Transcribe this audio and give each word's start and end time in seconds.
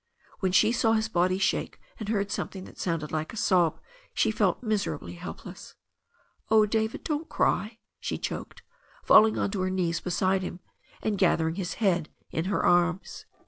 When 0.39 0.51
she 0.51 0.71
saw 0.71 0.93
his 0.93 1.07
body 1.09 1.37
shake 1.37 1.79
and 1.99 2.09
heard 2.09 2.31
something 2.31 2.63
that 2.63 2.79
sounded 2.79 3.11
like 3.11 3.33
a 3.33 3.37
sob 3.37 3.79
she 4.15 4.31
felt 4.31 4.63
miserably 4.63 5.13
help 5.13 5.45
less. 5.45 5.75
"Oh, 6.49 6.65
David, 6.65 7.03
don't 7.03 7.29
cry," 7.29 7.77
she 7.99 8.17
choked, 8.17 8.63
falling 9.03 9.37
on 9.37 9.51
to 9.51 9.61
her 9.61 9.69
knees 9.69 9.99
beside 9.99 10.41
him, 10.41 10.59
and 11.03 11.19
gathering 11.19 11.53
his 11.53 11.75
head 11.75 12.09
into 12.31 12.49
her 12.49 12.65
arms. 12.65 13.27